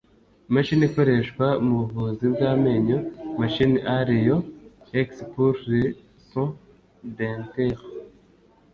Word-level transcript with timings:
imashini 0.49 0.83
ikoreshwa 0.89 1.45
mu 1.65 1.73
buvuzi 1.81 2.25
bw’amenyo 2.33 2.97
(machine 3.39 3.77
à 3.95 3.97
rayon 4.07 4.41
X 5.07 5.09
pour 5.31 5.53
les 5.69 5.89
soins 6.27 6.55
dentaires) 7.17 7.83